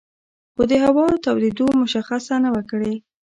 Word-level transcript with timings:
خو 0.53 0.61
د 0.71 0.73
هوا 0.85 1.05
تودېدو 1.23 1.65
مشخصه 1.81 2.35
نه 2.43 2.49
وه 2.53 2.63
کړې 2.71 2.93